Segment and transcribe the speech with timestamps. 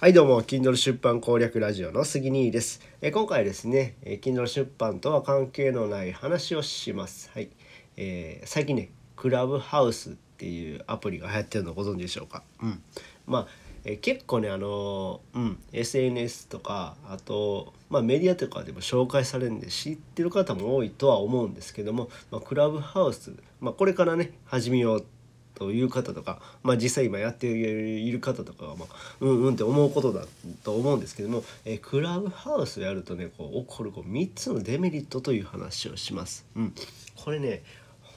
[0.00, 2.80] はいどうも Kindle 出版攻略ラジオの杉兄です。
[3.02, 7.30] え今回ですね、え Kindle 出版とは関係のない話をします。
[7.34, 7.50] はい、
[7.98, 12.42] えー、最近ねクラブハウスっていうアプリが流行ってるのご存知でしょうか？
[12.62, 12.82] うん、
[13.26, 13.48] まあ、
[13.84, 25.06] え結構ねあのうん SNS とかあとまあ、メディアとかでも紹介されるんで知ってる方も多いとは思うんですけども、まあ、クラブハウス、まあ、これからね始めよう
[25.54, 30.26] という方とか、まあ、実際今やっている方とかは、まあ、うんうんって思うことだ
[30.64, 36.46] と思うんですけども、え、クラブハウスやるとねこう起こるこう3つのデメリットという話をします。
[36.56, 36.74] うん、
[37.16, 37.62] これね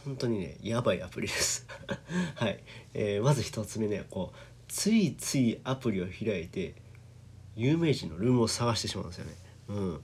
[0.06, 1.66] 本当にねやばいアプリです
[2.36, 2.60] はい、
[2.94, 6.74] えー、まず1つ目ねこうついついアプリを開いて
[7.56, 9.36] 有名人のルームを探してしまうんですよね。
[9.70, 10.02] うん、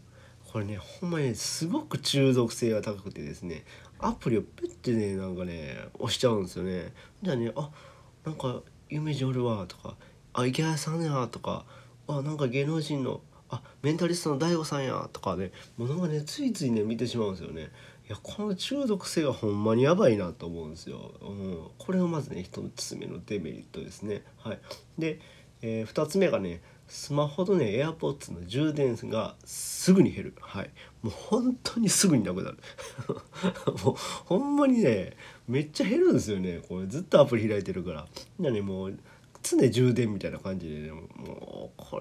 [0.52, 3.64] これねほんまにすごく中毒性が高くてですね
[4.00, 6.94] アプリをペッてねなんかね押しちゃうんですよね。
[7.22, 7.70] じゃあねあ
[8.26, 9.96] なんか有名人おるわとか
[10.34, 11.66] あ池谷さんやとか
[12.08, 17.70] あなんか芸能人のあメンタリストの DAIGO さんやとかねもうなんかねついついね見てしまうんですよね。
[18.08, 24.24] いやこの中毒性がほんまにやばいなと思うんですよ、うん、これがまずね1つ目のデメリットですね。
[24.38, 24.60] はい。
[24.98, 25.20] で、
[25.62, 30.36] えー、2つ目がねスマホとね AirPods の充電がすぐに減る。
[30.42, 30.72] はい。
[31.04, 32.58] もう本当にすぐになくなる。
[33.86, 35.16] もうほんまにね
[35.48, 36.62] めっちゃ減るんですよね。
[36.68, 38.08] これずっとアプリ開いてるから。
[38.40, 38.98] みんなねもう
[39.44, 41.04] 常充電みたいな感じで、ね、も
[41.59, 41.59] う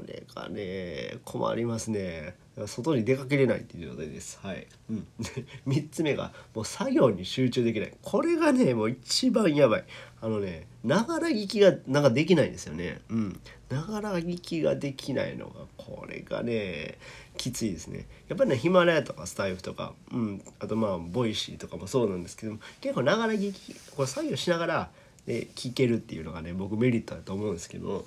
[0.09, 2.34] れがね困りますね。
[2.67, 4.41] 外に出かけれないっていう状態です。
[4.42, 5.06] はい、うん、
[5.69, 7.92] 3つ目がもう作業に集中できない。
[8.03, 9.84] これがねもう一番やばい。
[10.20, 13.00] あのねながら聞きがなんかできないんですよね。
[13.11, 13.41] うん。
[13.69, 16.98] ながら聞きができないのがこれがね
[17.37, 18.06] きついですね。
[18.28, 24.91] やっぱりねヒマラヤとかスタエフとか、うん、あとまあ Voicy とかもそうなんですけども結構ながら聞きこれ作業しながら
[25.27, 28.06] で聞けるっていうのがね僕メリットだと思うんですけど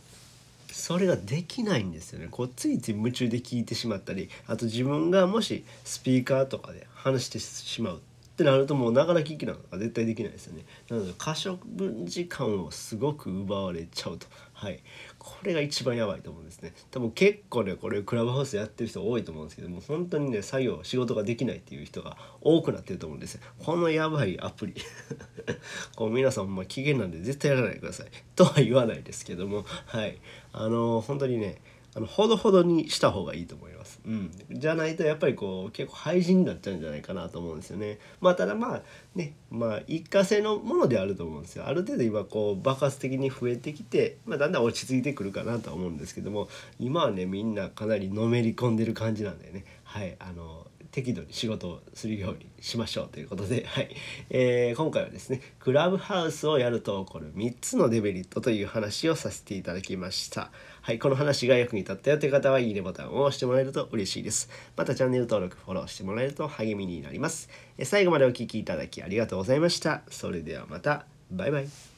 [0.72, 2.28] それができないんですよね。
[2.30, 8.02] こうついつい夢中で聞いてしまったりあと自分がもしスピーカーとかで話してしまう
[8.42, 10.66] ってなるともうながら聞きなんか絶対できないですよね。
[10.90, 14.26] なので可処分時間をすごく奪われちゃうと。
[14.54, 14.80] はい。
[15.20, 16.74] これが一番やばいと思うんですね。
[16.90, 23.36] 多分結構ねこれクラブハウスやってる人多いと思うんですけども本当にね作業仕事ができないっていう人が多くなってると思うんです。
[23.36, 24.74] よこのやばいアプリ。
[25.96, 28.08] こう皆さんも危険なんで絶対やらないでください。
[28.36, 29.66] とは言わないですけども。
[29.86, 30.18] はい。
[30.54, 31.62] あのー、本当にね
[31.94, 34.00] あのほどほどにした方がいいと思います。
[34.06, 38.00] うん、じゃないとやっぱりこう結構廃人になっちゃうんじゃないかなと思うんですよね。
[38.22, 38.82] まあただまあ
[39.14, 41.68] ねまあ一過性のものであると思うんですよ。
[41.68, 46.48] ある程度今こう爆発的に増えてきて、まあ、だんだん落ち着いてくるかなとは思うんですけども
[46.80, 53.90] 今はねみんなかなりのめり込んでる感じなんだよねはいあの適度に仕事をするようにしましょうということで、 はい
[54.30, 60.52] えー、今回はですねクラブハウスをやると起こる3つのデメリットという話をさせていただきました。
[60.82, 64.50] はい、この話が役に立ったよという方はいいねボタンを押してもらえると嬉しいです。
[64.76, 67.50] またチャンネル登録、フォローしてもらえると励みになります。
[67.78, 70.04] え最後までお聴きいただきありがとうございました。
[70.10, 71.91] それではまた、バイバイ。